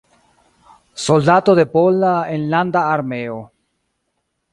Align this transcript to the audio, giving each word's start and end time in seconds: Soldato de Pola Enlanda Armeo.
Soldato 1.03 1.51
de 1.59 1.65
Pola 1.75 2.13
Enlanda 2.37 2.81
Armeo. 2.95 3.37